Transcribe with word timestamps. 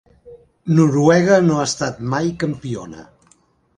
Noruega 0.77 1.37
no 1.49 1.59
ha 1.59 1.67
estat 1.73 1.99
mai 2.15 2.33
campiona. 2.45 3.07